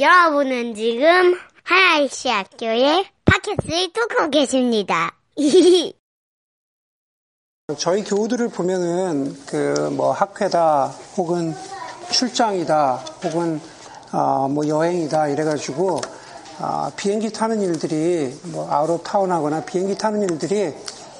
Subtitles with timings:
[0.00, 5.16] 여러분은 지금 하나이시 학교의 팟캐스트를 듣고 계십니다.
[7.76, 11.54] 저희 교우들을 보면은 그 뭐 학회다 혹은
[12.10, 13.60] 출장이다 혹은
[14.12, 16.00] 어, 뭐 여행이다 이래가지고
[16.60, 20.72] 어, 비행기 타는 일들이 뭐 out of town 하거나 비행기 타는 일들이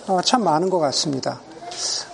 [0.07, 1.41] 어, 참 많은 것 같습니다.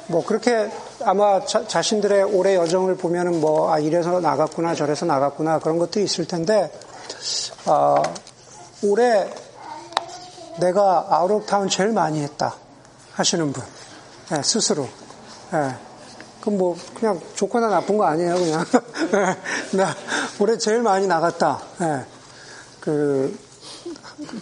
[0.08, 0.70] 뭐 그렇게
[1.02, 6.70] 아마 자신들의 올해 여정을 보면은 뭐 아, 이래서 나갔구나 저래서 나갔구나 그런 것들이 있을 텐데
[7.66, 8.02] 어,
[8.82, 9.28] 올해
[10.60, 12.54] 내가 out of town 제일 많이 했다
[13.14, 13.62] 하시는 분.
[14.30, 14.88] 네, 스스로.
[15.52, 15.74] 네.
[16.40, 18.64] 그럼 뭐 그냥 좋거나 나쁜 거 아니에요 그냥.
[19.72, 19.94] 나
[20.38, 21.60] 올해 제일 많이 나갔다.
[21.78, 22.04] 네.
[22.80, 23.36] 그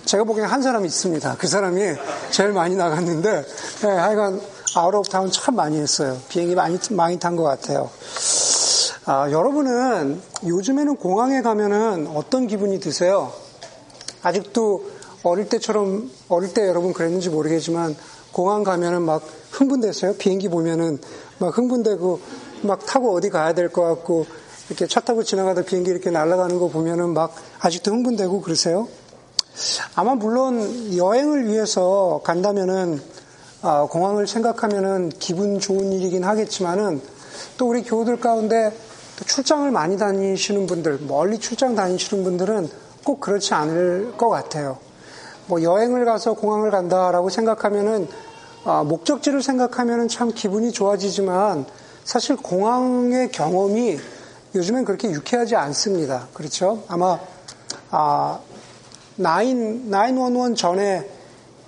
[0.04, 1.36] 제가 보기엔 한 사람이 있습니다.
[1.38, 1.80] 그 사람이
[2.30, 3.44] 제일 많이 나갔는데
[3.82, 4.40] 하여간
[4.74, 6.18] out of town 참 많이 했어요.
[6.28, 7.90] 비행기 많이, 많이 탄 것 같아요.
[9.04, 13.32] 아, 여러분은 요즘에는 공항에 가면은 어떤 기분이 드세요?
[14.22, 14.90] 아직도
[15.24, 17.96] 어릴 때처럼, 어릴 때 여러분 그랬는지 모르겠지만
[18.32, 20.14] 공항 가면은 막 흥분됐어요?
[20.16, 20.98] 비행기 보면은
[21.38, 22.20] 막 흥분되고
[22.62, 24.24] 막 타고 어디 가야 될 것 같고
[24.68, 28.88] 이렇게 차 타고 지나가다 비행기 이렇게 날아가는 거 보면은 막 아직도 흥분되고 그러세요?
[29.96, 33.02] 아마 물론 여행을 위해서 간다면은
[33.64, 37.00] 아, 공항을 생각하면은 기분 좋은 일이긴 하겠지만은
[37.56, 38.72] 또 우리 교우들 가운데
[39.24, 42.68] 출장을 많이 다니시는 분들, 멀리 출장 다니시는 분들은
[43.04, 44.78] 꼭 그렇지 않을 것 같아요.
[45.46, 48.08] 뭐 여행을 가서 공항을 간다라고 생각하면은
[48.64, 51.64] 아, 목적지를 생각하면은 참 기분이 좋아지지만
[52.02, 53.96] 사실 공항의 경험이
[54.56, 56.26] 요즘엔 그렇게 유쾌하지 않습니다.
[56.34, 56.82] 그렇죠?
[56.88, 57.20] 아마
[57.90, 58.40] 아,
[59.18, 59.22] 9,
[59.88, 61.21] 911 전에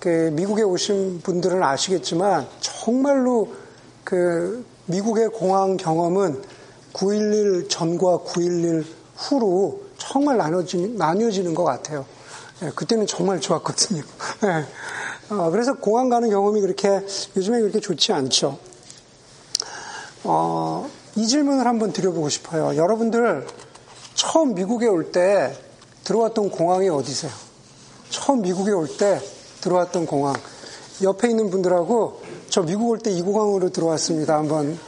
[0.04, 3.54] 그 미국에 오신 분들은 아시겠지만 정말로
[4.04, 6.42] 그 미국의 공항 경험은
[6.92, 8.84] 9.11 전과 9.11
[9.16, 12.04] 후로 정말 나눠지, 나뉘어지는 것 같아요.
[12.60, 14.02] 네, 그때는 정말 좋았거든요.
[14.42, 14.66] 네.
[15.34, 17.00] 어, 그래서 공항 가는 경험이 그렇게
[17.34, 18.58] 요즘에 그렇게 좋지 않죠.
[20.24, 22.76] 어, 이 질문을 한번 드려보고 싶어요.
[22.76, 23.46] 여러분들
[24.12, 25.56] 처음 미국에 올 때
[26.04, 27.32] 들어왔던 공항이 어디세요?
[28.10, 29.18] 처음 미국에 올 때
[29.68, 30.34] 들어왔던 공항.
[31.02, 32.20] 옆에 있는 분들하고
[32.50, 34.36] 저 미국 올 때 이 공항으로 들어왔습니다.
[34.36, 34.78] 한번,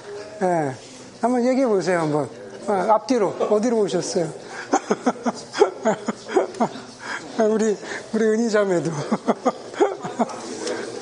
[0.42, 0.74] 예.
[1.20, 2.00] 한번 얘기해 보세요.
[2.00, 2.28] 한번.
[2.68, 3.28] 아, 앞뒤로.
[3.50, 4.28] 어디로 오셨어요?
[7.50, 7.76] 우리,
[8.12, 8.90] 우리 은희 자매도.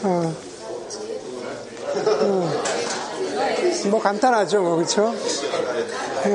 [0.04, 0.32] 어.
[2.06, 2.50] 어.
[3.90, 5.12] 뭐 간단하죠, 뭐, 그쵸?
[6.26, 6.30] 예.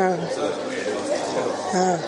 [1.75, 1.99] 예.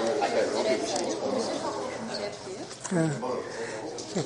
[4.18, 4.22] 예.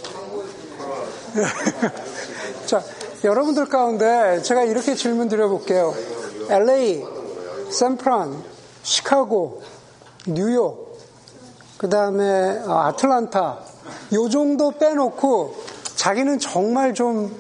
[2.66, 2.82] 자,
[3.24, 5.94] 여러분들 가운데 제가 이렇게 질문 드려볼게요.
[6.50, 7.04] LA,
[7.70, 8.44] 샌프란,
[8.84, 9.62] 시카고,
[10.28, 10.98] 뉴욕,
[11.78, 13.60] 그 다음에 어, 아틀란타,
[14.14, 15.56] 요 정도 빼놓고
[15.96, 17.36] 자기는 정말 좀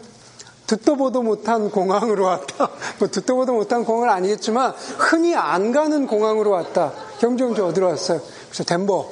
[0.67, 2.69] 듣도 보도 못한 공항으로 왔다.
[2.99, 6.91] 뭐 듣도 보도 못한 공항은 아니겠지만 흔히 안 가는 공항으로 왔다.
[7.19, 8.19] 경주경주 어디로 왔어요?
[8.49, 9.07] 그래서 덴버.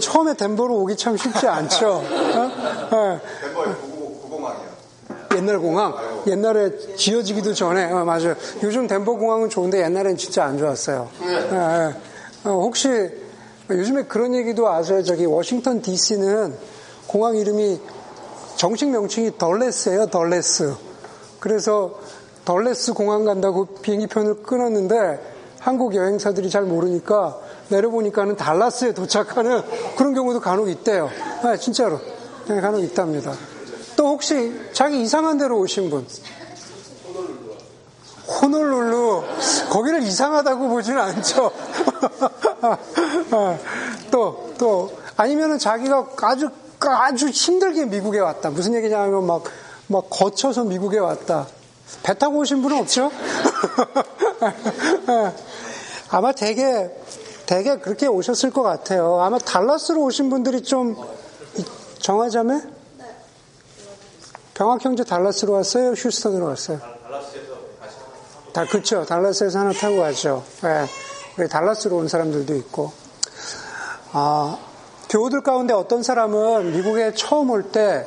[0.00, 2.02] 처음에 덴버로 오기 참 쉽지 않죠.
[2.02, 2.90] 어?
[2.90, 3.87] 네.
[5.38, 5.94] 옛날 공항,
[6.26, 8.34] 옛날에 지어지기도 전에, 어, 맞아요.
[8.62, 11.08] 요즘 덴버 공항은 좋은데 옛날엔 진짜 안 좋았어요.
[11.20, 11.50] 네.
[11.50, 11.94] 네.
[12.44, 12.88] 어, 혹시
[13.70, 15.02] 요즘에 그런 얘기도 아세요?
[15.02, 16.54] 저기 워싱턴 DC는
[17.06, 17.80] 공항 이름이
[18.56, 20.74] 정식 명칭이 덜레스예요, 덜레스.
[21.40, 21.98] 그래서
[22.44, 27.38] 덜레스 공항 간다고 비행기편을 끊었는데 한국 여행사들이 잘 모르니까
[27.68, 29.62] 내려보니까는 달라스에 도착하는
[29.96, 31.10] 그런 경우도 간혹 있대요.
[31.42, 32.00] 아, 진짜로.
[32.48, 33.32] 네, 간혹 있답니다.
[33.98, 36.06] 또 혹시 자기 이상한 데로 오신 분?
[38.28, 39.24] 호놀룰루.
[39.70, 41.50] 거기를 이상하다고 보지는 않죠.
[44.12, 46.48] 또, 또, 아니면은 자기가 아주,
[46.78, 48.50] 아주 힘들게 미국에 왔다.
[48.50, 49.42] 무슨 얘기냐면 막,
[49.88, 51.48] 막 거쳐서 미국에 왔다.
[52.04, 53.10] 배 타고 오신 분은 없죠?
[56.10, 56.88] 아마 되게,
[57.46, 59.20] 되게 그렇게 오셨을 것 같아요.
[59.22, 60.94] 아마 달라스로 오신 분들이 좀,
[61.98, 62.77] 정하자면?
[64.58, 65.90] 병학형제 달라스로 왔어요?
[65.92, 66.80] 휴스턴으로 왔어요?
[68.52, 69.04] 다, 그쵸.
[69.04, 70.42] 달라스에서 하나 타고 가죠.
[70.62, 70.84] 네.
[71.38, 72.90] 우리 달라스로 온 사람들도 있고.
[74.10, 74.58] 아,
[75.08, 78.04] 교우들 가운데 어떤 사람은 미국에 처음 올 때,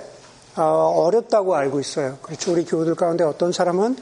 [0.57, 2.17] 어, 렵다고 알고 있어요.
[2.21, 2.51] 그렇죠.
[2.51, 3.95] 우리 교우들 가운데 어떤 사람은,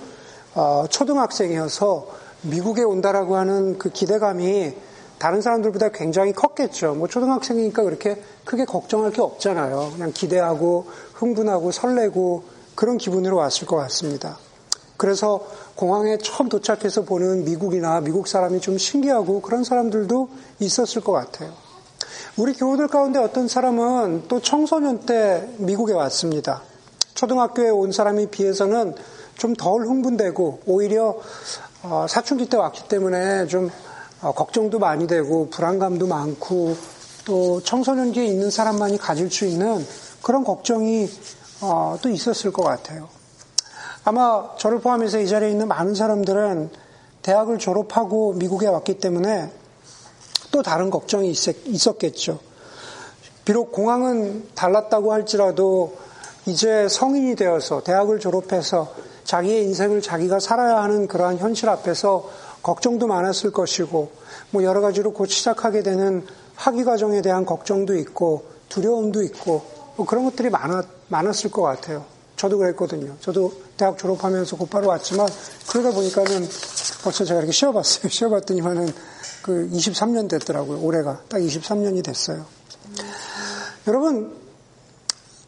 [0.55, 2.07] 어, 초등학생이어서
[2.41, 4.75] 미국에 온다라고 하는 그 기대감이
[5.19, 6.95] 다른 사람들보다 굉장히 컸겠죠.
[6.95, 9.91] 뭐 초등학생이니까 그렇게 크게 걱정할 게 없잖아요.
[9.93, 12.43] 그냥 기대하고 흥분하고 설레고
[12.75, 14.37] 그런 기분으로 왔을 것 같습니다.
[14.97, 15.45] 그래서
[15.75, 20.29] 공항에 처음 도착해서 보는 미국이나 미국 사람이 좀 신기하고 그런 사람들도
[20.59, 21.53] 있었을 것 같아요.
[22.37, 26.61] 우리 교우들 가운데 어떤 사람은 또 청소년 때 미국에 왔습니다.
[27.13, 28.95] 초등학교에 온 사람이 비해서는
[29.39, 31.17] 좀 덜 흥분되고 오히려
[31.81, 33.71] 어, 사춘기 때 왔기 때문에 좀
[34.21, 36.75] 어, 걱정도 많이 되고 불안감도 많고
[37.25, 39.85] 또 청소년기에 있는 사람만이 가질 수 있는
[40.21, 41.09] 그런 걱정이
[41.61, 43.07] 어, 또 있었을 것 같아요.
[44.03, 46.69] 아마 저를 포함해서 이 자리에 있는 많은 사람들은
[47.21, 49.51] 대학을 졸업하고 미국에 왔기 때문에
[50.51, 52.39] 또 다른 걱정이 있었겠죠.
[53.45, 55.97] 비록 공항은 달랐다고 할지라도
[56.45, 58.93] 이제 성인이 되어서 대학을 졸업해서
[59.23, 62.29] 자기의 인생을 자기가 살아야 하는 그러한 현실 앞에서
[62.61, 64.11] 걱정도 많았을 것이고
[64.51, 66.25] 뭐 여러 가지로 곧 시작하게 되는
[66.55, 69.63] 학위 과정에 대한 걱정도 있고 두려움도 있고
[69.95, 72.05] 뭐 그런 것들이 많았, 많았을 것 같아요.
[72.35, 73.15] 저도 그랬거든요.
[73.19, 75.27] 저도 대학 졸업하면서 곧바로 왔지만
[75.69, 76.47] 그러다 보니까는
[77.03, 78.07] 벌써 제가 이렇게 쉬어봤어요.
[78.11, 78.93] 쉬어봤더니만은
[79.41, 80.81] 그 23년 됐더라고요.
[80.81, 82.45] 올해가 딱 23년이 됐어요.
[83.87, 84.37] 여러분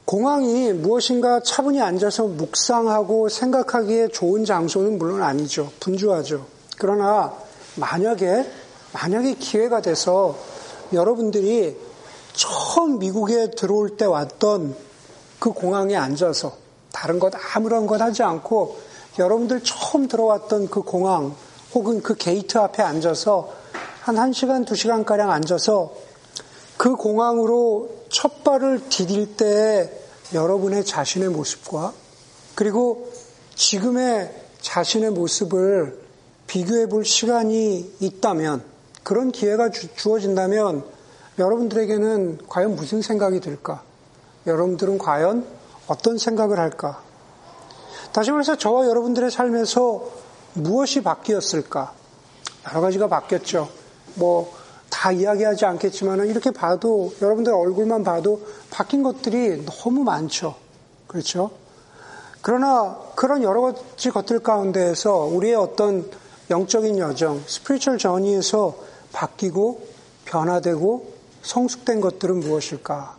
[0.06, 5.72] 공항이 무엇인가 차분히 앉아서 묵상하고 생각하기에 좋은 장소는 물론 아니죠.
[5.80, 6.46] 분주하죠.
[6.82, 7.32] 그러나
[7.76, 8.44] 만약에
[8.94, 10.36] 만약에 기회가 돼서
[10.92, 11.78] 여러분들이
[12.34, 14.76] 처음 미국에 들어올 때 왔던
[15.38, 16.58] 그 공항에 앉아서
[16.92, 18.80] 다른 것 아무런 것 하지 않고
[19.20, 21.36] 여러분들 처음 들어왔던 그 공항
[21.76, 23.54] 혹은 그 게이트 앞에 앉아서
[24.02, 25.94] 한 1시간, 2시간가량 앉아서
[26.78, 29.88] 그 공항으로 첫 발을 디딜 때
[30.34, 31.94] 여러분의 자신의 모습과
[32.56, 33.08] 그리고
[33.54, 36.01] 지금의 자신의 모습을
[36.52, 38.62] 비교해 볼 시간이 있다면
[39.04, 40.84] 그런 기회가 주, 어진다면
[41.40, 43.82] 여러분들에게는 과연 무슨 생각이 들까?
[44.46, 45.48] 여러분들은 과연
[45.88, 47.02] 어떤 생각을 할까?
[48.12, 50.10] 다시 말해서 저와 여러분들의 삶에서
[50.56, 51.94] 무엇이 바뀌었을까?
[52.68, 53.70] 여러 가지가 바뀌었죠.
[54.16, 54.54] 뭐,
[54.90, 60.56] 다 이야기하지 않겠지만 이렇게 봐도, 여러분들 얼굴만 봐도 바뀐 것들이 너무 많죠.
[61.08, 61.52] 그렇죠?
[62.42, 66.12] 그러나 그런 여러 가지 것들 가운데에서 우리의 어떤
[66.50, 68.76] 영적인 여정, 스피리추얼 저니에서
[69.14, 69.88] 바뀌고
[70.26, 73.18] 변화되고 성숙된 것들은 무엇일까?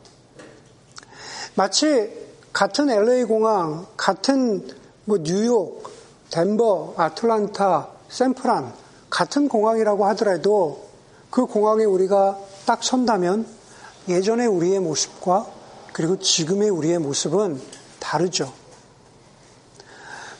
[1.55, 2.11] 마치
[2.53, 4.67] 같은 LA 공항, 같은
[5.05, 5.83] 뭐 뉴욕,
[6.31, 8.73] 덴버, 아틀란타, 샌프란
[9.11, 10.87] 같은 공항이라고 하더라도
[11.31, 13.47] 그 공항에 우리가 딱 선다면
[14.09, 15.47] 예전의 우리의 모습과
[15.93, 17.61] 그리고 지금의 우리의 모습은
[17.99, 18.53] 다르죠.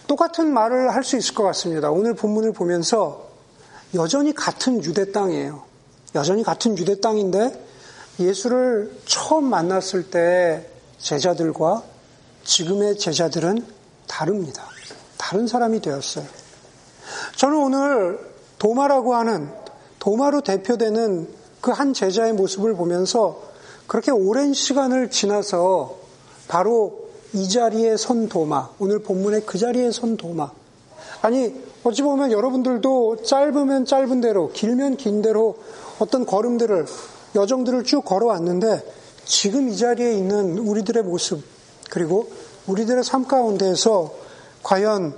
[0.07, 1.91] 똑같은 말을 할 수 있을 것 같습니다.
[1.91, 3.29] 오늘 본문을 보면서
[3.95, 5.63] 여전히 같은 유대 땅이에요.
[6.15, 7.67] 여전히 같은 유대 땅인데
[8.21, 10.69] 예수를 처음 만났을 때
[10.99, 11.83] 제자들과
[12.45, 13.65] 지금의 제자들은
[14.07, 14.65] 다릅니다.
[15.17, 16.27] 다른 사람이 되었어요.
[17.37, 18.19] 저는 오늘
[18.59, 19.51] 도마라고 하는
[19.99, 23.41] 도마로 대표되는 그 한 제자의 모습을 보면서
[23.87, 25.97] 그렇게 오랜 시간을 지나서
[26.49, 30.51] 바로 이 자리에 선 도마, 오늘 본문의 그 자리에 선 도마.
[31.23, 35.57] 아니, 어찌 보면 여러분들도 짧으면 짧은 대로, 길면 긴 대로
[35.99, 36.87] 어떤 걸음들을,
[37.35, 38.85] 여정들을 쭉 걸어왔는데
[39.25, 41.43] 지금 이 자리에 있는 우리들의 모습,
[41.91, 42.29] 그리고
[42.67, 44.13] 우리들의 삶 가운데에서
[44.63, 45.15] 과연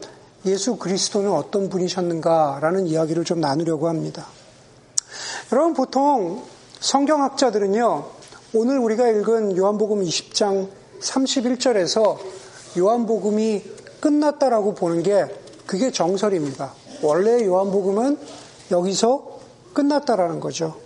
[0.47, 4.27] 예수 그리스도는 어떤 분이셨는가라는 이야기를 좀 나누려고 합니다.
[5.53, 6.43] 여러분 보통
[6.81, 8.05] 성경학자들은요,
[8.55, 10.69] 오늘 우리가 읽은 요한복음 20장
[11.01, 12.19] 31절에서
[12.79, 13.63] 요한복음이
[14.01, 15.27] 끝났다라고 보는 게
[15.67, 16.75] 그게 정설입니다.
[17.03, 18.19] 원래 요한복음은
[18.71, 19.39] 여기서
[19.73, 20.77] 끝났다라는 거죠.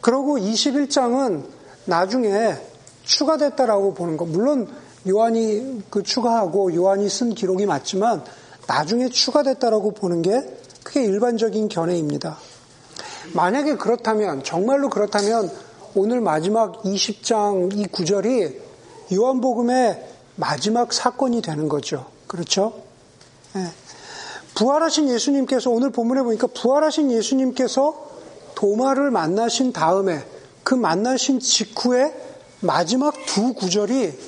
[0.00, 1.44] 그리고 21장은
[1.84, 2.56] 나중에
[3.04, 4.24] 추가됐다라고 보는 거.
[4.24, 4.68] 물론
[5.08, 8.24] 요한이 그 추가하고 요한이 쓴 기록이 맞지만
[8.66, 12.38] 나중에 추가됐다라고 보는 게 그게 일반적인 견해입니다.
[13.34, 15.50] 만약에 그렇다면 정말로 그렇다면
[15.94, 18.71] 오늘 마지막 20장 이 구절이
[19.12, 22.06] 요한복음의 마지막 사건이 되는 거죠.
[22.26, 22.82] 그렇죠?
[23.54, 23.66] 네.
[24.54, 28.10] 부활하신 예수님께서 오늘 본문에 보니까 부활하신 예수님께서
[28.54, 30.24] 도마를 만나신 다음에
[30.62, 32.14] 그 만나신 직후에
[32.60, 34.18] 마지막 두 구절이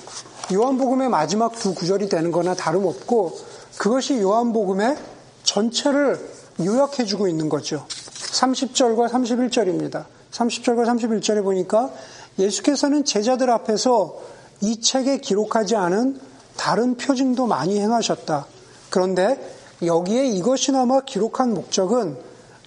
[0.52, 3.38] 요한복음의 마지막 두 구절이 되는 거나 다름없고
[3.78, 4.96] 그것이 요한복음의
[5.44, 6.18] 전체를
[6.60, 7.86] 요약해주고 있는 거죠.
[7.88, 10.04] 30절과 31절입니다.
[10.32, 11.90] 30절과 31절에 보니까
[12.38, 14.20] 예수께서는 제자들 앞에서
[14.60, 16.20] 이 책에 기록하지 않은
[16.56, 18.46] 다른 표징도 많이 행하셨다.
[18.90, 22.16] 그런데 여기에 이것이나마 기록한 목적은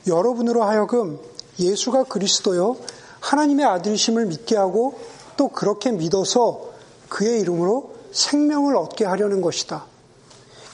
[0.08, 1.20] 여러분으로 하여금
[1.60, 2.78] 예수가 그리스도요
[3.20, 5.00] 하나님의 아들이심을 믿게 하고
[5.38, 6.72] 또 그렇게 믿어서
[7.10, 9.86] 그의 이름으로 생명을 얻게 하려는 것이다.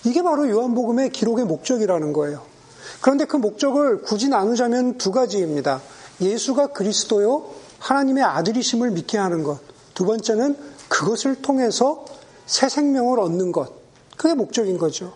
[0.05, 2.41] 이게 바로 요한복음의 기록의 목적이라는 거예요.
[3.01, 5.81] 그런데 그 목적을 굳이 나누자면 두 가지입니다.
[6.21, 7.45] 예수가 그리스도요,
[7.79, 9.59] 하나님의 아들이심을 믿게 하는 것.
[9.93, 10.57] 두 번째는
[10.93, 12.05] 그것을 통해서
[12.45, 13.73] 새 생명을 얻는 것.
[14.15, 15.13] 그게 목적인 거죠.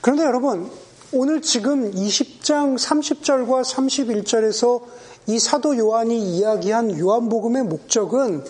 [0.00, 0.70] 그런데 여러분,
[1.12, 4.82] 오늘 지금 20장 30절과 31절에서
[5.26, 8.44] 이 사도 요한이 이야기한 요한복음의 목적은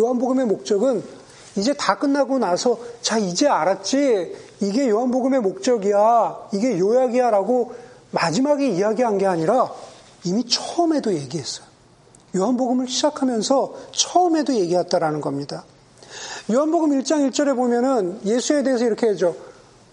[0.00, 1.04] 요한복음의 목적은
[1.54, 7.72] 이제 다 끝나고 나서 자 이제 알았지 이게 요한복음의 목적이야 이게 요약이야라고
[8.10, 9.70] 마지막에 이야기한 게 아니라
[10.24, 11.71] 이미 처음에도 얘기했어요.
[12.34, 15.64] 요한복음을 시작하면서 처음에도 얘기했다라는 겁니다.
[16.50, 19.36] 요한복음 1장 1절에 보면은 예수에 대해서 이렇게 하죠.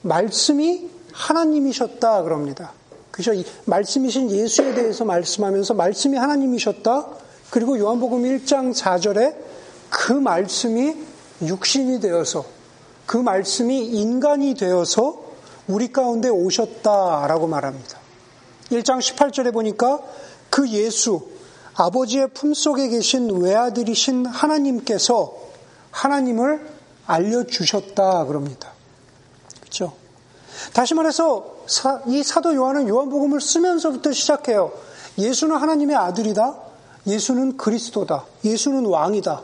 [0.02, 2.74] 말씀이 하나님이셨다 그럽니다.
[3.12, 3.34] 그죠?
[3.66, 7.08] 말씀이신 예수에 대해서 말씀하면서 말씀이 하나님이셨다.
[7.50, 9.36] 그리고 요한복음 1장 4절에
[9.90, 10.96] 그 말씀이
[11.42, 12.46] 육신이 되어서
[13.06, 15.22] 그 말씀이 인간이 되어서
[15.68, 18.00] 우리 가운데 오셨다라고 말합니다.
[18.72, 20.00] 1장 18절에 보니까
[20.50, 21.28] 그 예수,
[21.80, 25.34] 아버지의 품속에 계신 외아들이신 하나님께서
[25.92, 26.68] 하나님을
[27.08, 28.72] 알려주셨다 그럽니다.
[29.62, 29.94] 그렇죠?
[30.74, 31.56] 다시 말해서
[32.08, 34.74] 이 사도 요한은 요한복음을 쓰면서부터 시작해요.
[35.18, 36.56] 예수는 하나님의 아들이다.
[37.08, 38.26] 예수는 그리스도다.
[38.44, 39.42] 예수는 왕이다.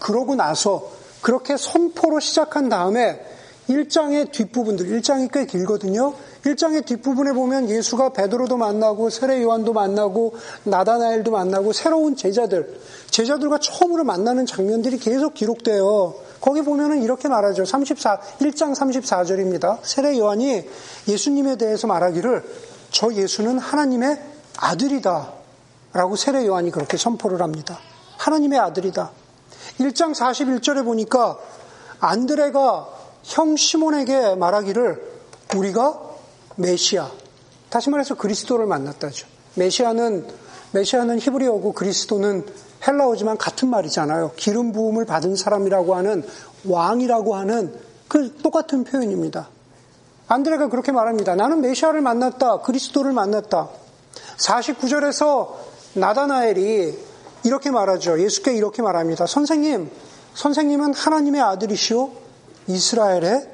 [0.00, 0.90] 그러고 나서
[1.22, 3.24] 그렇게 선포로 시작한 다음에
[3.70, 6.14] 1장의 뒷부분들, 1장이 꽤 길거든요.
[6.44, 12.80] 1장의 뒷부분에 보면 예수가 베드로도 만나고 세례 요한도 만나고 나다나엘도 만나고 새로운 제자들,
[13.10, 16.14] 제자들과 처음으로 만나는 장면들이 계속 기록돼요.
[16.40, 17.64] 거기 보면은 이렇게 말하죠.
[17.66, 19.78] 34, 1장 34절입니다.
[19.82, 20.66] 세례 요한이
[21.08, 22.42] 예수님에 대해서 말하기를
[22.90, 24.18] 저 예수는 하나님의
[24.56, 25.32] 아들이다.
[25.92, 27.78] 라고 세례 요한이 그렇게 선포를 합니다.
[28.16, 29.10] 하나님의 아들이다.
[29.80, 31.38] 1장 41절에 보니까
[31.98, 32.88] 안드레가
[33.24, 35.10] 형 시몬에게 말하기를
[35.56, 36.09] 우리가
[36.56, 37.10] 메시아,
[37.68, 39.26] 다시 말해서 그리스도를 만났다죠.
[39.54, 40.26] 메시아는
[40.72, 42.46] 메시아는 히브리어고 그리스도는
[42.86, 44.32] 헬라어지만 같은 말이잖아요.
[44.36, 46.26] 기름 부음을 받은 사람이라고 하는
[46.64, 47.74] 왕이라고 하는
[48.08, 49.48] 그 똑같은 표현입니다.
[50.28, 51.34] 안드레가 그렇게 말합니다.
[51.34, 52.60] 나는 메시아를 만났다.
[52.60, 53.68] 그리스도를 만났다.
[54.38, 55.54] 49절에서
[55.94, 56.98] 나다나엘이
[57.44, 58.22] 이렇게 말하죠.
[58.22, 59.26] 예수께 이렇게 말합니다.
[59.26, 59.90] 선생님,
[60.34, 62.10] 선생님은 하나님의 아들이시오
[62.68, 63.48] 이스라엘의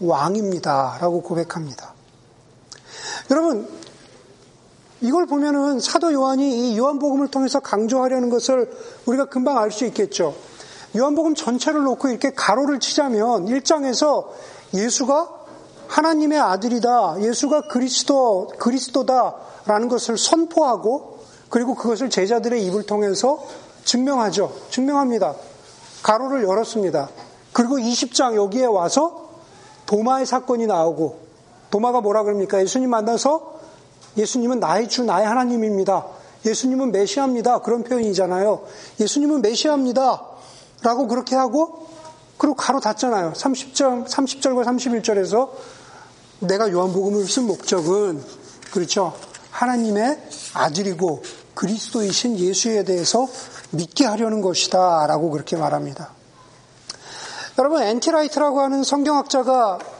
[0.00, 0.98] 왕입니다.
[1.00, 1.93] 라고 고백합니다.
[3.30, 3.68] 여러분,
[5.00, 8.70] 이걸 보면은 사도 요한이 이 요한복음을 통해서 강조하려는 것을
[9.06, 10.34] 우리가 금방 알 수 있겠죠.
[10.96, 14.28] 요한복음 전체를 놓고 이렇게 가로를 치자면 1장에서
[14.72, 15.28] 예수가
[15.88, 23.44] 하나님의 아들이다, 예수가 그리스도, 그리스도다라는 것을 선포하고 그리고 그것을 제자들의 입을 통해서
[23.84, 24.52] 증명하죠.
[24.70, 25.34] 증명합니다.
[26.02, 27.08] 가로를 열었습니다.
[27.52, 29.28] 그리고 20장 여기에 와서
[29.86, 31.23] 도마의 사건이 나오고
[31.74, 32.62] 도마가 뭐라 그럽니까?
[32.62, 33.58] 예수님 만나서
[34.16, 36.06] 예수님은 나의 주, 나의 하나님입니다.
[36.46, 37.62] 예수님은 메시아입니다.
[37.62, 38.62] 그런 표현이잖아요.
[39.00, 40.22] 예수님은 메시아입니다.
[40.82, 41.88] 라고 그렇게 하고,
[42.38, 43.32] 그리고 가로 닫잖아요.
[43.32, 45.50] 30절, 30절과 31절에서
[46.38, 48.22] 내가 요한복음을 쓴 목적은,
[48.70, 49.12] 그렇죠.
[49.50, 50.20] 하나님의
[50.54, 53.26] 아들이고 그리스도이신 예수에 대해서
[53.72, 55.08] 믿게 하려는 것이다.
[55.08, 56.10] 라고 그렇게 말합니다.
[57.58, 57.93] 여러분, N.
[57.93, 58.04] T.
[58.04, 59.93] Wright라고 하는 성경학자가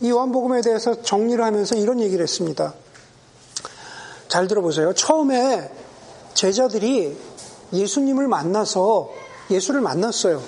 [0.00, 2.74] 이 요한복음에 대해서 정리를 하면서 이런 얘기를 했습니다.
[4.28, 4.94] 잘 들어보세요.
[4.94, 5.70] 처음에
[6.34, 7.16] 제자들이
[7.72, 9.10] 예수님을 만나서
[9.50, 10.42] 예수를 만났어요.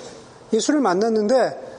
[0.53, 1.73] 예수를 만났는데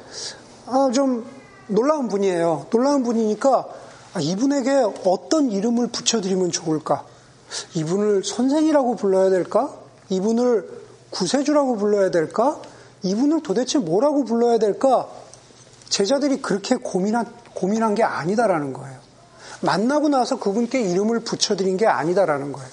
[0.66, 1.26] 아, 좀
[1.66, 2.66] 놀라운 분이에요.
[2.71, 3.69] 놀라운 분이니까
[4.14, 4.71] 아, 이분에게
[5.04, 7.04] 어떤 이름을 붙여드리면 좋을까?
[7.75, 9.75] 이분을 선생이라고 불러야 될까?
[10.09, 10.69] 이분을
[11.11, 12.61] 구세주라고 불러야 될까?
[13.02, 15.09] 이분을 도대체 뭐라고 불러야 될까?
[15.88, 18.99] 제자들이 그렇게 고민한, 고민한 게 아니다라는 거예요.
[19.61, 22.68] 만나고 나서 그분께 이름을 붙여드린 게 아니다라는 거예요.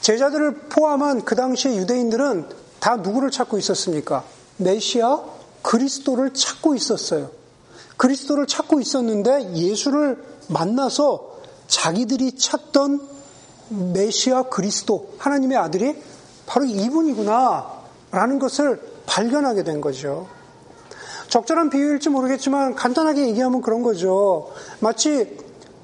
[0.00, 2.48] 제자들을 포함한 그 당시의 유대인들은
[2.80, 4.24] 다 누구를 찾고 있었습니까?
[4.58, 5.20] 메시아
[5.62, 7.30] 그리스도를 찾고 있었어요.
[7.96, 13.06] 그리스도를 찾고 있었는데 예수를 만나서 자기들이 찾던
[13.92, 16.00] 메시아 그리스도 하나님의 아들이
[16.46, 17.78] 바로 이분이구나
[18.10, 20.28] 라는 것을 발견하게 된 거죠.
[21.28, 24.50] 적절한 비유일지 모르겠지만 간단하게 얘기하면 그런 거죠.
[24.80, 25.36] 마치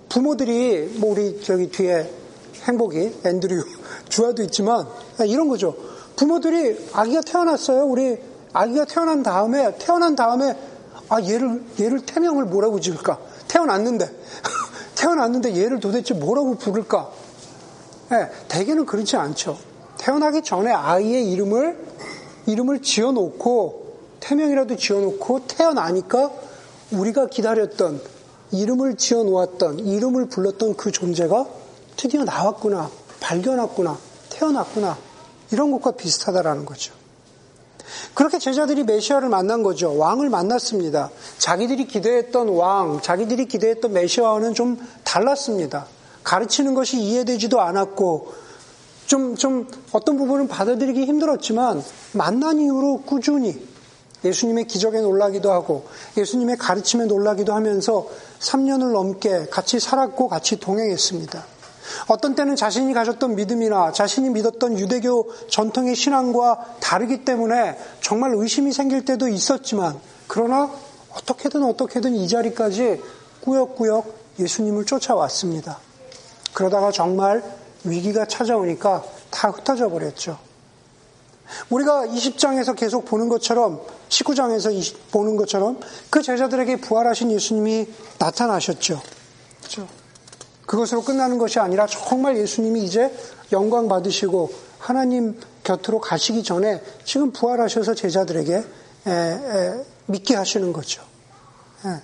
[0.09, 2.11] 부모들이 뭐 우리 저기 뒤에
[2.63, 3.63] 행복이 앤드류
[4.09, 4.87] 주아도 있지만
[5.27, 5.77] 이런 거죠.
[6.17, 7.85] 부모들이 아기가 태어났어요.
[7.85, 8.19] 우리
[8.53, 10.57] 아기가 태어난 다음에 태어난 다음에
[11.11, 13.19] 아 얘를 얘를 태명을 뭐라고 지을까?
[13.49, 14.09] 태어났는데
[14.97, 17.11] 태어났는데 얘를 도대체 뭐라고 부를까?
[18.11, 19.59] 네, 대개는 그렇지 않죠.
[19.99, 21.85] 태어나기 전에 아이의 이름을
[22.47, 23.84] 이름을 지어놓고
[24.25, 26.31] 태명이라도 지어놓고 태어나니까
[26.93, 28.01] 우리가 기다렸던
[28.53, 31.47] 이름을 지어 놓았던, 이름을 불렀던 그 존재가
[31.97, 32.91] 드디어 나왔구나,
[33.21, 33.99] 발견했구나,
[34.31, 34.97] 태어났구나.
[35.51, 36.95] 이런 것과 비슷하다라는 거죠.
[38.15, 39.97] 그렇게 제자들이 메시아를 만난 거죠.
[39.97, 41.11] 왕을 만났습니다.
[41.39, 45.87] 자기들이 기대했던 왕, 자기들이 기대했던 메시아와는 좀 달랐습니다.
[46.23, 48.33] 가르치는 것이 이해되지도 않았고,
[49.07, 53.74] 좀, 좀 어떤 부분은 받아들이기 힘들었지만, 만난 이후로 꾸준히
[54.25, 58.09] 예수님의 기적에 놀라기도 하고, 예수님의 가르침에 놀라기도 하면서
[58.41, 61.45] 3년을 넘게 같이 살았고 같이 동행했습니다.
[62.09, 69.05] 어떤 때는 자신이 가졌던 믿음이나 자신이 믿었던 유대교 전통의 신앙과 다르기 때문에 정말 의심이 생길
[69.05, 70.71] 때도 있었지만 그러나
[71.13, 73.03] 어떻게든 어떻게든 이 자리까지
[73.43, 75.79] 꾸역꾸역 예수님을 쫓아왔습니다.
[76.53, 77.43] 그러다가 정말
[77.85, 80.39] 위기가 찾아오니까 다 흩어져 버렸죠.
[81.71, 85.79] 우리가 20장에서 계속 보는 것처럼 19장에서 보는 것처럼
[86.11, 87.87] 그 제자들에게 부활하신 예수님이
[88.19, 89.01] 나타나셨죠.
[89.59, 89.89] 그렇죠?
[90.67, 93.15] 그것으로 끝나는 것이 아니라 정말 예수님이 이제
[93.53, 98.55] 영광 받으시고 하나님 곁으로 가시기 전에 지금 부활하셔서 제자들에게
[99.07, 101.03] 에, 에, 믿게 하시는 거죠.
[101.85, 102.01] 에.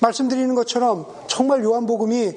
[0.00, 2.32] 말씀드리는 것처럼 정말 요한복음이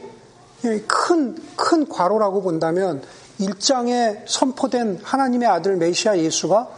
[0.88, 3.04] 큰, 큰 과로라고 본다면
[3.40, 6.70] 1장에 선포된 하나님의 아들 메시아 예수가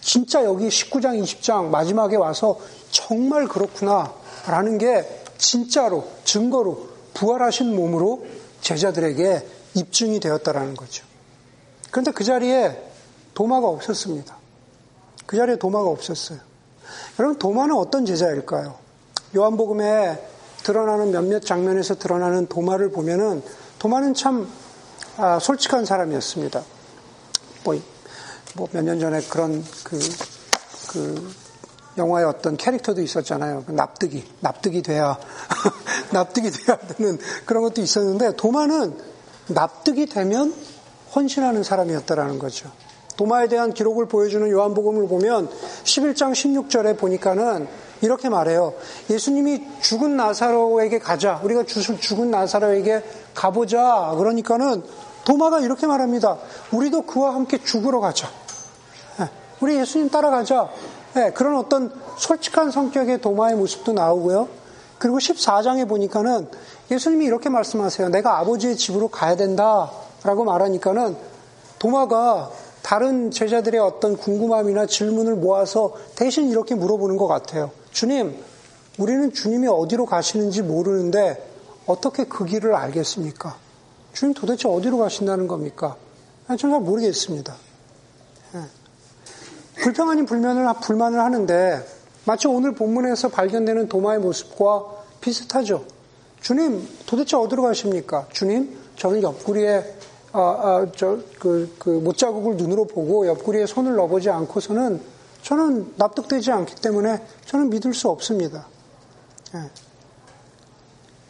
[0.00, 2.58] 진짜 여기 19장, 20장 마지막에 와서
[2.90, 4.12] 정말 그렇구나
[4.46, 8.26] 라는 게 진짜로 증거로 부활하신 몸으로
[8.60, 11.04] 제자들에게 입증이 되었다라는 거죠.
[11.90, 12.80] 그런데 그 자리에
[13.34, 14.36] 도마가 없었습니다.
[15.26, 16.38] 그 자리에 도마가 없었어요.
[17.18, 18.76] 여러분 도마는 어떤 제자일까요?
[19.36, 20.18] 요한복음에
[20.62, 23.42] 드러나는 몇몇 장면에서 드러나는 도마를 보면은
[23.78, 24.48] 도마는 참
[25.16, 26.62] 아, 솔직한 사람이었습니다.
[27.64, 27.74] 뭐,
[28.56, 29.98] 뭐 몇 년 전에 그런 그,
[30.88, 31.34] 그
[31.96, 33.64] 영화의 어떤 캐릭터도 있었잖아요.
[33.66, 35.16] 그 납득이, 납득이 돼야,
[36.12, 38.98] 납득이 돼야 되는 그런 것도 있었는데, 도마는
[39.48, 40.54] 납득이 되면
[41.14, 42.70] 헌신하는 사람이었다라는 거죠.
[43.16, 45.48] 도마에 대한 기록을 보여주는 요한복음을 보면
[45.84, 47.68] 11장 16절에 보니까는
[48.00, 48.74] 이렇게 말해요.
[49.10, 51.40] 예수님이 죽은 나사로에게 가자.
[51.42, 53.02] 우리가 죽은 나사로에게
[53.34, 54.14] 가보자.
[54.16, 54.82] 그러니까는
[55.24, 56.38] 도마가 이렇게 말합니다.
[56.72, 58.28] 우리도 그와 함께 죽으러 가자.
[59.20, 59.28] 예,
[59.60, 60.68] 우리 예수님 따라가자.
[61.14, 64.48] 네, 그런 어떤 솔직한 성격의 도마의 모습도 나오고요.
[64.98, 66.48] 그리고 14장에 보니까는
[66.90, 68.10] 예수님이 이렇게 말씀하세요.
[68.10, 69.90] 내가 아버지의 집으로 가야 된다.
[70.22, 71.16] 라고 말하니까는
[71.78, 72.50] 도마가
[72.82, 77.70] 다른 제자들의 어떤 궁금함이나 질문을 모아서 대신 이렇게 물어보는 것 같아요.
[77.94, 78.36] 주님,
[78.98, 81.48] 우리는 주님이 어디로 가시는지 모르는데
[81.86, 83.56] 어떻게 그 길을 알겠습니까?
[84.12, 85.96] 주님 도대체 어디로 가신다는 겁니까?
[86.46, 87.54] 저는 잘 모르겠습니다.
[89.76, 91.86] 불평 아닌 불만을, 불만을 하는데
[92.24, 94.84] 마치 오늘 본문에서 발견되는 도마의 모습과
[95.20, 95.84] 비슷하죠.
[96.40, 98.26] 주님, 도대체 어디로 가십니까?
[98.32, 99.94] 주님, 저는 옆구리에
[100.32, 105.00] 아, 아, 저, 그, 그, 못자국을 눈으로 보고 옆구리에 손을 넣어보지 않고서는
[105.44, 108.66] 저는 납득되지 않기 때문에 저는 믿을 수 없습니다.
[109.54, 109.70] 예.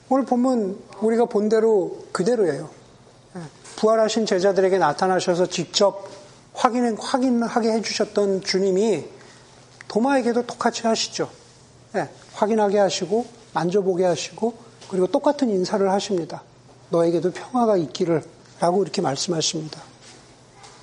[0.08, 2.70] 오늘 본문 우리가 본 대로 그대로예요.
[3.36, 3.40] 예.
[3.76, 6.08] 부활하신 제자들에게 나타나셔서 직접
[6.52, 9.04] 확인, 확인하게 해주셨던 주님이
[9.88, 11.28] 도마에게도 똑같이 하시죠.
[11.92, 14.54] 네, 확인하게 하시고, 만져보게 하시고,
[14.88, 16.44] 그리고 똑같은 인사를 하십니다.
[16.90, 18.22] 너에게도 평화가 있기를
[18.60, 19.82] 라고 이렇게 말씀하십니다.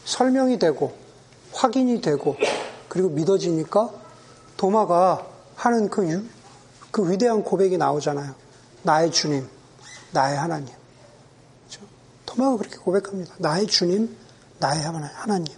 [0.03, 0.93] 설명이 되고,
[1.53, 2.35] 확인이 되고,
[2.91, 3.89] 그리고 믿어지니까
[4.57, 5.25] 도마가
[5.55, 6.23] 하는 그, 유,
[6.91, 8.35] 그 위대한 고백이 나오잖아요.
[8.83, 9.47] 나의 주님,
[10.11, 10.67] 나의 하나님.
[11.69, 11.85] 그렇죠?
[12.25, 13.33] 도마가 그렇게 고백합니다.
[13.37, 14.13] 나의 주님,
[14.59, 15.53] 나의 하나님.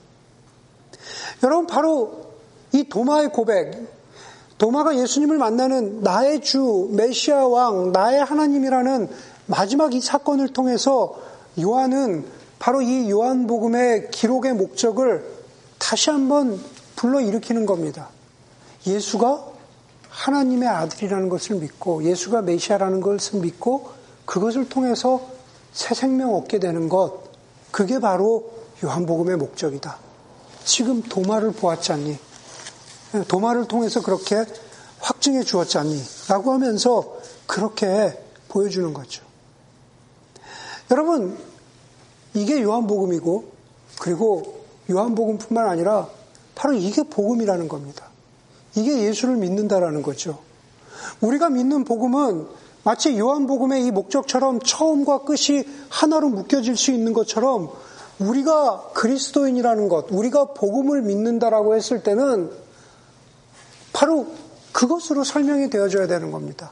[1.41, 2.36] 여러분 바로
[2.72, 3.82] 이 도마의 고백,
[4.60, 9.10] 도마가 예수님을 만나는 나의 주, 메시아 왕, 나의 하나님이라는
[9.48, 11.19] 마지막 이 사건을 통해서
[11.60, 12.28] 요한은
[12.60, 15.26] 바로 이 요한복음의 기록의 목적을
[15.80, 16.62] 다시 한번
[17.04, 18.08] 불러일으키는 겁니다.
[18.88, 19.46] 예수가
[20.08, 23.92] 하나님의 아들이라는 것을 믿고 예수가 메시아라는 것을 믿고
[24.26, 25.22] 그것을 통해서
[25.74, 27.24] 새 생명 얻게 되는 것,
[27.72, 29.98] 그게 바로 요한복음의 목적이다.
[30.63, 32.18] 지금 도마를 보았잖니.
[33.28, 34.46] 도마를 통해서 그렇게
[35.00, 36.02] 확증해 주었잖니.
[36.30, 39.24] 라고 하면서 그렇게 보여주는 거죠.
[40.89, 41.38] 여러분,
[42.34, 43.52] 이게 요한복음이고,
[44.00, 46.08] 그리고 요한복음뿐만 아니라
[46.56, 48.06] 바로 이게 복음이라는 겁니다.
[48.76, 50.39] 이게 예수를 믿는다라는 거죠.
[51.22, 52.48] 우리가 믿는 복음은
[52.84, 57.70] 마치 요한복음의 이 목적처럼 처음과 끝이 하나로 묶여질 수 있는 것처럼
[58.20, 62.52] 우리가 그리스도인이라는 것, 우리가 복음을 믿는다라고 했을 때는
[63.94, 64.28] 바로
[64.72, 66.72] 그것으로 설명이 되어줘야 되는 겁니다.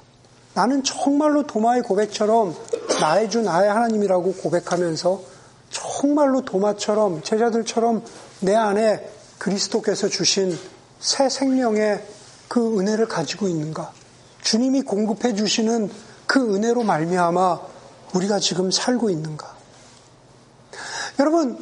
[0.53, 2.55] 나는 정말로 도마의 고백처럼
[2.99, 5.21] 나의 주, 나의 하나님이라고 고백하면서
[5.69, 8.03] 정말로 도마처럼 제자들처럼
[8.41, 9.07] 내 안에
[9.41, 10.55] 그리스도께서 주신
[10.99, 12.05] 새 생명의
[12.47, 13.91] 그 은혜를 가지고 있는가?
[14.43, 15.89] 주님이 공급해 주시는
[16.27, 17.59] 그 은혜로 말미암아
[18.13, 19.55] 우리가 지금 살고 있는가?
[21.19, 21.57] 여러분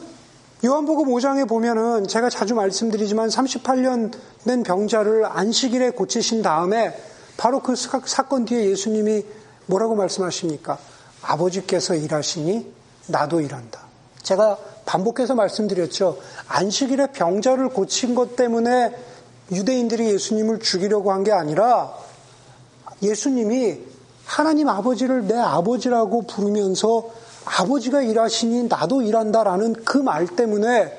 [0.65, 4.11] 요한복음 5장에 보면은 제가 자주 말씀드리지만 38년
[4.43, 7.01] 된 병자를 안식일에 고치신 다음에
[7.37, 9.23] 바로 그 사건 뒤에 예수님이
[9.67, 10.77] 뭐라고 말씀하십니까?
[11.21, 12.73] 아버지께서 일하시니
[13.07, 13.87] 나도 일한다.
[14.21, 16.17] 제가 반복해서 말씀드렸죠.
[16.49, 18.95] 안식일에 병자를 고친 것 때문에
[19.51, 21.93] 유대인들이 예수님을 죽이려고 한 게 아니라
[23.01, 23.79] 예수님이
[24.25, 27.09] 하나님 아버지를 내 아버지라고 부르면서
[27.45, 30.91] 아버지가 일하시니 나도 일한다라는 그 말 때문에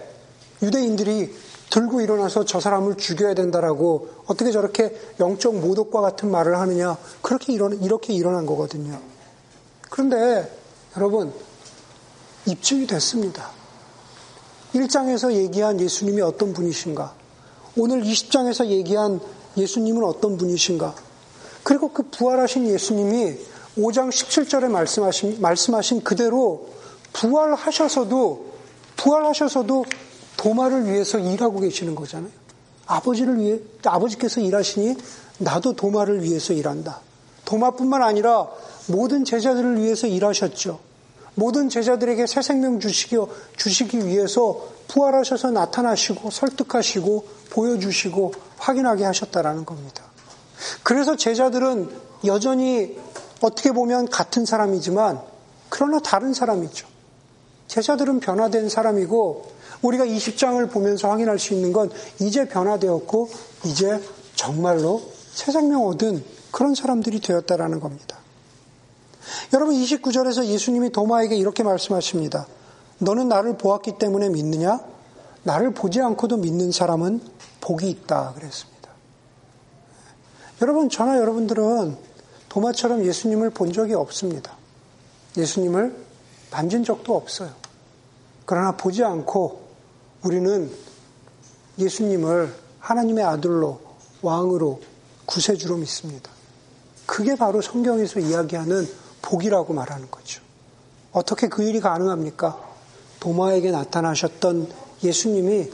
[0.62, 1.34] 유대인들이
[1.70, 7.76] 들고 일어나서 저 사람을 죽여야 된다라고 어떻게 저렇게 영적 모독과 같은 말을 하느냐 그렇게 일어나,
[7.80, 8.98] 이렇게 일어난 거거든요.
[9.88, 10.50] 그런데
[10.96, 11.32] 여러분
[12.46, 13.59] 입증이 됐습니다.
[14.74, 17.14] 1장에서 얘기한 예수님이 어떤 분이신가?
[17.76, 19.20] 오늘 20장에서 얘기한
[19.56, 20.94] 예수님은 어떤 분이신가?
[21.62, 23.37] 그리고 그 부활하신 예수님이
[23.76, 26.68] 5장 17절에 말씀하신, 말씀하신 그대로
[27.12, 28.46] 부활하셔서도,
[28.96, 29.85] 부활하셔서도
[30.37, 32.30] 도마를 위해서 일하고 계시는 거잖아요.
[32.87, 34.96] 아버지를 위해, 아버지께서 일하시니
[35.38, 37.00] 나도 도마를 위해서 일한다.
[37.44, 38.48] 도마뿐만 아니라
[38.87, 40.89] 모든 제자들을 위해서 일하셨죠.
[41.34, 43.16] 모든 제자들에게 새 생명 주시기,
[43.56, 50.04] 주시기 위해서 부활하셔서 나타나시고 설득하시고 보여주시고 확인하게 하셨다라는 겁니다.
[50.82, 51.90] 그래서 제자들은
[52.24, 52.98] 여전히
[53.40, 55.20] 어떻게 보면 같은 사람이지만
[55.68, 56.86] 그러나 다른 사람이죠.
[57.68, 59.46] 제자들은 변화된 사람이고
[59.82, 61.90] 우리가 20장을 보면서 확인할 수 있는 건
[62.20, 63.30] 이제 변화되었고
[63.64, 64.00] 이제
[64.34, 65.00] 정말로
[65.32, 68.19] 새 생명 얻은 그런 사람들이 되었다라는 겁니다.
[69.52, 72.46] 여러분 29절에서 예수님이 도마에게 이렇게 말씀하십니다.
[72.98, 74.80] 너는 나를 보았기 때문에 믿느냐?
[75.42, 77.20] 나를 보지 않고도 믿는 사람은
[77.61, 78.90] 복이 있다 그랬습니다.
[80.62, 81.96] 여러분 저나 여러분들은
[82.48, 84.56] 도마처럼 예수님을 본 적이 없습니다.
[85.37, 85.96] 예수님을
[86.50, 87.50] 만진 적도 없어요.
[88.44, 89.62] 그러나 보지 않고
[90.24, 90.70] 우리는
[91.78, 93.80] 예수님을 하나님의 아들로
[94.22, 94.80] 왕으로
[95.26, 96.30] 구세주로 믿습니다.
[97.06, 98.88] 그게 바로 성경에서 이야기하는
[99.22, 100.42] 복이라고 말하는 거죠.
[101.12, 102.59] 어떻게 그 일이 가능합니까?
[103.20, 104.68] 도마에게 나타나셨던
[105.02, 105.70] 예수님이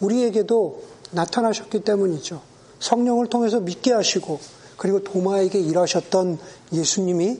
[0.00, 2.40] 우리에게도 나타나셨기 때문이죠.
[2.78, 4.40] 성령을 통해서 믿게 하시고
[4.76, 6.38] 그리고 도마에게 일하셨던
[6.72, 7.38] 예수님이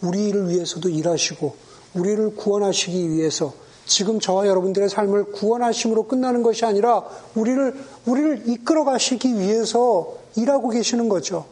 [0.00, 1.54] 우리를 위해서도 일하시고
[1.94, 3.52] 우리를 구원하시기 위해서
[3.84, 7.74] 지금 저와 여러분들의 삶을 구원하심으로 끝나는 것이 아니라 우리를
[8.06, 11.46] 우리를 이끌어 가시기 위해서 일하고 계시는 거죠.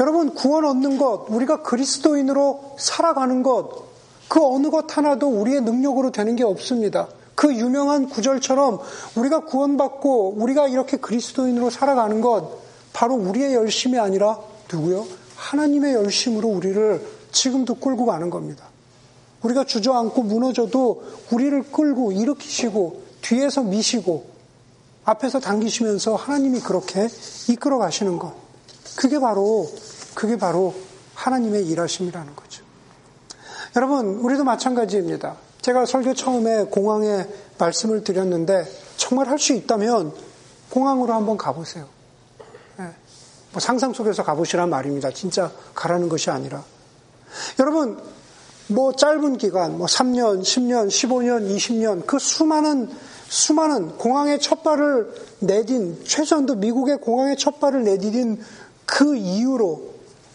[0.00, 3.86] 여러분 구원 얻는 것, 우리가 그리스도인으로 살아가는 것,
[4.28, 7.08] 그 어느 것 하나도 우리의 능력으로 되는 게 없습니다.
[7.34, 8.80] 그 유명한 구절처럼
[9.16, 12.60] 우리가 구원받고 우리가 이렇게 그리스도인으로 살아가는 것
[12.92, 14.38] 바로 우리의 열심이 아니라
[14.72, 15.06] 누구요?
[15.36, 18.64] 하나님의 열심으로 우리를 지금도 끌고 가는 겁니다.
[19.42, 24.24] 우리가 주저앉고 무너져도 우리를 끌고 일으키시고 뒤에서 미시고
[25.04, 27.08] 앞에서 당기시면서 하나님이 그렇게
[27.48, 28.45] 이끌어 가시는 것.
[28.96, 29.70] 그게 바로
[30.14, 30.74] 그게 바로
[31.14, 32.64] 하나님의 일하심이라는 거죠.
[33.76, 35.36] 여러분, 우리도 마찬가지입니다.
[35.60, 37.26] 제가 설교 처음에 공항에
[37.58, 40.12] 말씀을 드렸는데 정말 할 수 있다면
[40.70, 41.86] 공항으로 한번 가보세요.
[42.78, 42.86] 네.
[43.52, 45.10] 뭐 상상 속에서 가보시란 말입니다.
[45.10, 46.64] 진짜 가라는 것이 아니라.
[47.58, 48.00] 여러분,
[48.68, 52.90] 뭐 짧은 기간, 뭐 3년, 10년, 15년, 20년, 그 수많은,
[53.28, 58.42] 수많은 공항에 첫 발을 내딘, 최소한도 미국의 공항에 첫 발을 내디딘
[58.86, 59.82] 그 이후로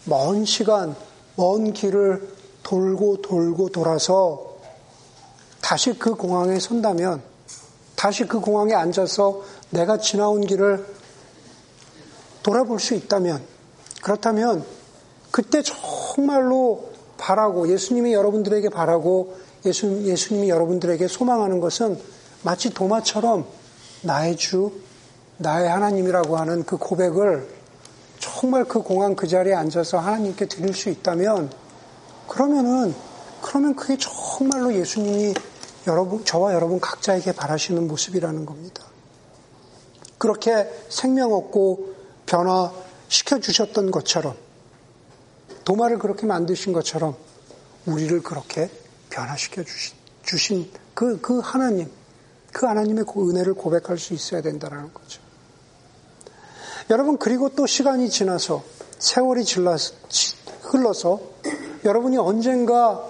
[0.04, 0.94] 먼 시간,
[1.36, 2.28] 먼 길을
[2.62, 4.52] 돌고 돌고 돌아서
[5.60, 7.22] 다시 그 공항에 선다면,
[7.96, 10.84] 다시 그 공항에 앉아서 내가 지나온 길을
[12.42, 13.42] 돌아볼 수 있다면,
[14.02, 14.64] 그렇다면,
[15.30, 21.98] 그때 정말로 바라고, 예수님이 여러분들에게 바라고, 예수, 예수님이 여러분들에게 소망하는 것은
[22.42, 23.46] 마치 도마처럼
[24.02, 24.72] 나의 주,
[25.38, 27.61] 나의 하나님이라고 하는 그 고백을
[28.22, 31.50] 정말 그 공항 그 자리에 앉아서 하나님께 드릴 수 있다면,
[32.28, 32.94] 그러면은,
[33.42, 35.34] 그러면 그게 정말로 예수님이
[35.88, 38.84] 여러분, 저와 여러분 각자에게 바라시는 모습이라는 겁니다.
[40.18, 44.36] 그렇게 생명 얻고 변화시켜 주셨던 것처럼,
[45.64, 47.16] 도마를 그렇게 만드신 것처럼,
[47.86, 48.70] 우리를 그렇게
[49.10, 51.90] 변화시켜 주신, 주신 그, 그 하나님,
[52.52, 55.21] 그 하나님의 그 은혜를 고백할 수 있어야 된다는 거죠.
[56.90, 58.62] 여러분, 그리고 또 시간이 지나서,
[58.98, 59.44] 세월이
[60.62, 61.20] 흘러서,
[61.84, 63.04] 여러분이 언젠가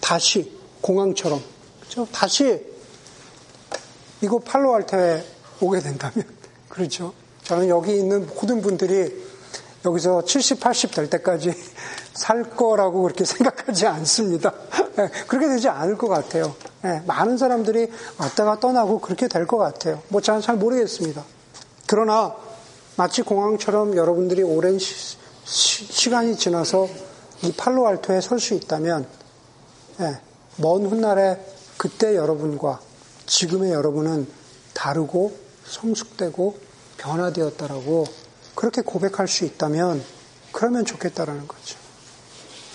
[0.00, 1.40] 다시 공항처럼
[1.88, 2.60] 저 다시
[4.20, 5.24] 이곳 팔로알테에
[5.60, 6.24] 오게 된다면
[6.68, 7.12] 그렇죠.
[7.44, 9.24] 저는 여기 있는 모든 분들이
[9.84, 11.52] 여기서 70, 80 될 때까지
[12.14, 14.52] 살 거라고 그렇게 생각하지 않습니다.
[14.96, 16.54] 네, 그렇게 되지 않을 것 같아요.
[16.82, 20.02] 네, 많은 사람들이 왔다가 떠나고 그렇게 될 것 같아요.
[20.08, 21.24] 뭐 저는 잘 모르겠습니다.
[21.86, 22.34] 그러나
[22.96, 26.88] 마치 공항처럼 여러분들이 오랜 시, 시 간이 지나서
[27.42, 29.06] 이 팔로알토에 설 수 있다면
[29.98, 30.20] 네,
[30.56, 31.38] 먼 훗날에
[31.76, 32.80] 그때 여러분과
[33.26, 34.26] 지금의 여러분은
[34.74, 35.32] 다르고
[35.64, 36.56] 성숙되고
[36.98, 38.04] 변화되었다라고
[38.54, 40.02] 그렇게 고백할 수 있다면
[40.52, 41.78] 그러면 좋겠다라는 거죠.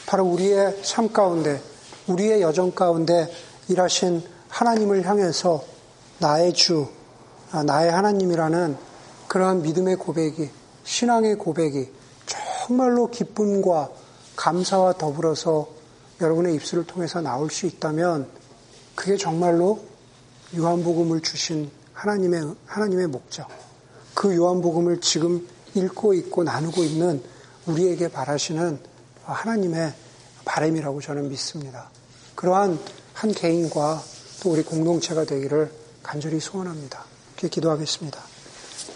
[0.08, 1.62] 바로 우리의 삶 가운데,
[2.08, 3.32] 우리의 여정 가운데
[3.68, 5.64] 일하신 하나님을 향해서
[6.20, 6.88] 나의 주,
[7.52, 8.87] 아, 나의 하나님이라는
[9.28, 10.50] 그러한 믿음의 고백이,
[10.84, 11.92] 신앙의 고백이
[12.26, 13.90] 정말로 기쁨과
[14.36, 15.68] 감사와 더불어서
[16.22, 18.28] 여러분의 입술을 통해서 나올 수 있다면
[18.96, 19.84] 그게 정말로
[20.56, 23.48] 요한복음을 주신 하나님의, 하나님의 목적.
[24.14, 27.22] 그 요한복음을 지금 읽고 있고 나누고 있는
[27.66, 28.80] 우리에게 바라시는
[29.24, 29.94] 하나님의
[30.46, 31.90] 바램이라고 저는 믿습니다.
[32.36, 32.80] 그러한
[33.14, 34.02] 한 개인과
[34.42, 37.04] 또 우리 공동체가 되기를 간절히 소원합니다.
[37.36, 38.37] 기도하겠습니다.